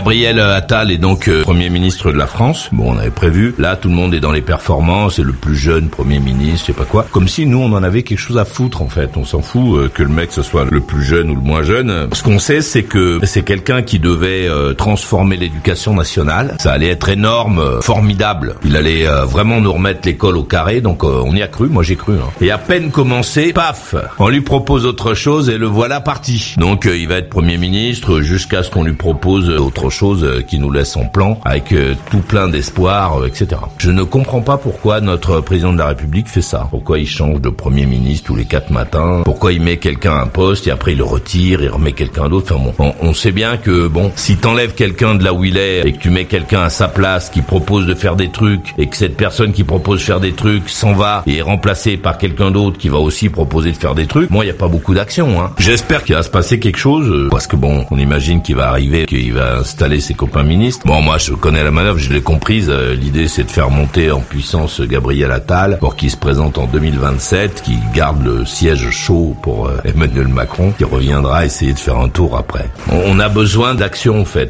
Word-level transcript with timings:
Gabriel 0.00 0.38
Attal 0.40 0.90
est 0.90 0.98
donc 0.98 1.26
euh, 1.26 1.40
Premier 1.42 1.70
ministre 1.70 2.12
de 2.12 2.18
la 2.18 2.26
France. 2.26 2.68
Bon, 2.70 2.92
on 2.94 2.98
avait 2.98 3.08
prévu. 3.08 3.54
Là, 3.56 3.76
tout 3.76 3.88
le 3.88 3.94
monde 3.94 4.12
est 4.12 4.20
dans 4.20 4.30
les 4.30 4.42
performances. 4.42 5.14
C'est 5.16 5.22
le 5.22 5.32
plus 5.32 5.56
jeune 5.56 5.88
Premier 5.88 6.18
ministre, 6.18 6.60
je 6.60 6.64
sais 6.66 6.72
pas 6.78 6.84
quoi. 6.84 7.06
Comme 7.12 7.28
si 7.28 7.46
nous, 7.46 7.60
on 7.60 7.72
en 7.72 7.82
avait 7.82 8.02
quelque 8.02 8.18
chose 8.18 8.36
à 8.36 8.44
foutre, 8.44 8.82
en 8.82 8.90
fait. 8.90 9.16
On 9.16 9.24
s'en 9.24 9.40
fout 9.40 9.78
euh, 9.78 9.88
que 9.88 10.02
le 10.02 10.10
mec, 10.10 10.32
ce 10.32 10.42
soit 10.42 10.66
le 10.70 10.80
plus 10.80 11.02
jeune 11.02 11.30
ou 11.30 11.34
le 11.34 11.40
moins 11.40 11.62
jeune. 11.62 12.08
Ce 12.12 12.22
qu'on 12.22 12.38
sait, 12.38 12.60
c'est 12.60 12.82
que 12.82 13.20
c'est 13.22 13.40
quelqu'un 13.42 13.80
qui 13.80 13.98
devait 13.98 14.46
euh, 14.46 14.74
transformer 14.74 15.38
l'éducation 15.38 15.94
nationale. 15.94 16.56
Ça 16.60 16.72
allait 16.72 16.90
être 16.90 17.08
énorme, 17.08 17.58
euh, 17.58 17.80
formidable. 17.80 18.56
Il 18.66 18.76
allait 18.76 19.08
euh, 19.08 19.24
vraiment 19.24 19.62
nous 19.62 19.72
remettre 19.72 20.00
l'école 20.04 20.36
au 20.36 20.44
carré. 20.44 20.82
Donc, 20.82 21.04
euh, 21.04 21.22
on 21.24 21.34
y 21.34 21.40
a 21.40 21.48
cru. 21.48 21.68
Moi, 21.68 21.82
j'ai 21.82 21.96
cru. 21.96 22.16
hein. 22.16 22.28
Et 22.42 22.50
à 22.50 22.58
peine 22.58 22.90
commencé, 22.90 23.54
paf, 23.54 23.94
on 24.18 24.28
lui 24.28 24.42
propose 24.42 24.84
autre 24.84 25.14
chose 25.14 25.48
et 25.48 25.56
le 25.56 25.66
voilà 25.66 26.02
parti. 26.02 26.52
Donc, 26.58 26.84
euh, 26.84 26.94
il 26.98 27.08
va 27.08 27.14
être 27.14 27.30
Premier 27.30 27.56
ministre 27.56 28.20
jusqu'à 28.20 28.62
ce 28.62 28.70
qu'on 28.70 28.84
lui 28.84 28.92
propose 28.92 29.48
autre 29.48 29.85
chose 29.90 30.24
euh, 30.24 30.42
qui 30.42 30.58
nous 30.58 30.70
laisse 30.70 30.96
en 30.96 31.06
plan 31.06 31.38
avec 31.44 31.72
euh, 31.72 31.94
tout 32.10 32.20
plein 32.20 32.48
d'espoir, 32.48 33.20
euh, 33.20 33.26
etc. 33.26 33.60
Je 33.78 33.90
ne 33.90 34.02
comprends 34.02 34.40
pas 34.40 34.56
pourquoi 34.56 35.00
notre 35.00 35.40
président 35.40 35.72
de 35.72 35.78
la 35.78 35.86
République 35.86 36.28
fait 36.28 36.42
ça. 36.42 36.66
Pourquoi 36.70 36.98
il 36.98 37.08
change 37.08 37.40
de 37.40 37.48
Premier 37.48 37.86
ministre 37.86 38.26
tous 38.26 38.36
les 38.36 38.44
quatre 38.44 38.70
matins? 38.70 39.22
Pourquoi 39.24 39.52
il 39.52 39.60
met 39.60 39.76
quelqu'un 39.76 40.14
à 40.14 40.22
un 40.22 40.26
poste 40.26 40.66
et 40.66 40.70
après 40.70 40.92
il 40.92 40.98
le 40.98 41.04
retire, 41.04 41.62
il 41.62 41.68
remet 41.68 41.92
quelqu'un 41.92 42.28
d'autre. 42.28 42.54
Enfin 42.54 42.72
bon, 42.78 42.94
on, 43.00 43.14
sait 43.14 43.32
bien 43.32 43.56
que 43.56 43.88
bon, 43.88 44.12
si 44.16 44.36
t'enlèves 44.36 44.74
quelqu'un 44.74 45.14
de 45.14 45.24
là 45.24 45.32
où 45.32 45.44
il 45.44 45.56
est 45.56 45.86
et 45.86 45.92
que 45.92 45.98
tu 45.98 46.10
mets 46.10 46.24
quelqu'un 46.24 46.62
à 46.62 46.70
sa 46.70 46.88
place 46.88 47.30
qui 47.30 47.42
propose 47.42 47.86
de 47.86 47.94
faire 47.94 48.16
des 48.16 48.30
trucs 48.30 48.74
et 48.78 48.86
que 48.86 48.96
cette 48.96 49.16
personne 49.16 49.52
qui 49.52 49.64
propose 49.64 50.00
de 50.00 50.04
faire 50.04 50.20
des 50.20 50.32
trucs 50.32 50.68
s'en 50.68 50.92
va 50.92 51.22
et 51.26 51.38
est 51.38 51.42
remplacée 51.42 51.96
par 51.96 52.18
quelqu'un 52.18 52.50
d'autre 52.50 52.78
qui 52.78 52.88
va 52.88 52.98
aussi 52.98 53.28
proposer 53.28 53.72
de 53.72 53.76
faire 53.76 53.94
des 53.94 54.06
trucs, 54.06 54.30
moi 54.30 54.44
il 54.44 54.48
n'y 54.48 54.54
a 54.54 54.58
pas 54.58 54.68
beaucoup 54.68 54.94
d'action. 54.94 55.40
Hein. 55.40 55.52
J'espère 55.58 56.04
qu'il 56.04 56.14
va 56.14 56.22
se 56.22 56.30
passer 56.30 56.58
quelque 56.58 56.78
chose 56.78 57.28
parce 57.30 57.46
que 57.46 57.56
bon, 57.56 57.86
on 57.90 57.98
imagine 57.98 58.42
qu'il 58.42 58.56
va 58.56 58.68
arriver, 58.68 59.06
qu'il 59.06 59.32
va 59.32 59.64
ses 60.00 60.14
copains 60.14 60.42
ministres. 60.42 60.86
Bon, 60.86 61.00
moi 61.02 61.18
je 61.18 61.32
connais 61.32 61.62
la 61.62 61.70
manœuvre, 61.70 61.98
je 61.98 62.12
l'ai 62.12 62.22
comprise. 62.22 62.68
Euh, 62.70 62.94
L'idée 62.94 63.28
c'est 63.28 63.44
de 63.44 63.50
faire 63.50 63.70
monter 63.70 64.10
en 64.10 64.20
puissance 64.20 64.80
Gabriel 64.80 65.30
Attal 65.30 65.78
pour 65.78 65.96
qu'il 65.96 66.10
se 66.10 66.16
présente 66.16 66.58
en 66.58 66.66
2027, 66.66 67.62
qu'il 67.62 67.78
garde 67.94 68.24
le 68.24 68.46
siège 68.46 68.90
chaud 68.90 69.36
pour 69.42 69.66
euh, 69.66 69.76
Emmanuel 69.84 70.28
Macron, 70.28 70.72
qui 70.76 70.84
reviendra 70.84 71.44
essayer 71.44 71.72
de 71.72 71.78
faire 71.78 71.98
un 71.98 72.08
tour 72.08 72.36
après. 72.36 72.70
On 72.90 73.20
a 73.20 73.28
besoin 73.28 73.74
d'action 73.74 74.20
en 74.20 74.24
fait. 74.24 74.44